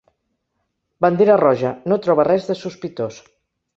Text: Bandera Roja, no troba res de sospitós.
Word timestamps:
Bandera 1.05 1.35
Roja, 1.41 1.73
no 1.93 1.99
troba 2.07 2.25
res 2.31 2.49
de 2.49 2.57
sospitós. 2.63 3.21